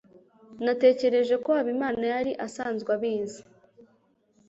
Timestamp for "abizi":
2.97-3.41